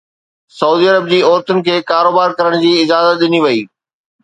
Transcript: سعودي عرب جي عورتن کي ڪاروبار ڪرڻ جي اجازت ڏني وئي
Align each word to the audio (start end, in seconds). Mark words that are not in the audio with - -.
سعودي 0.59 0.85
عرب 0.93 1.05
جي 1.11 1.19
عورتن 1.27 1.61
کي 1.67 1.77
ڪاروبار 1.93 2.35
ڪرڻ 2.41 2.59
جي 2.65 2.75
اجازت 2.87 3.23
ڏني 3.27 3.45
وئي 3.47 3.65